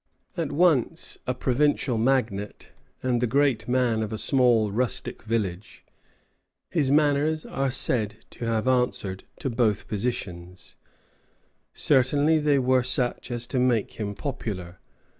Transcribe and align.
At 0.35 0.51
once 0.51 1.19
a 1.27 1.35
provincial 1.35 1.95
magnate 1.95 2.71
and 3.03 3.21
the 3.21 3.27
great 3.27 3.67
man 3.67 4.01
of 4.01 4.11
a 4.11 4.17
small 4.17 4.71
rustic 4.71 5.21
village, 5.21 5.85
his 6.71 6.91
manners 6.91 7.45
are 7.45 7.69
said 7.69 8.15
to 8.31 8.45
have 8.45 8.67
answered 8.67 9.25
to 9.41 9.49
both 9.51 9.87
positions, 9.87 10.75
certainly 11.75 12.39
they 12.39 12.57
were 12.57 12.81
such 12.81 13.29
as 13.29 13.45
to 13.45 13.59
make 13.59 13.99
him 13.99 14.15
popular. 14.15 14.79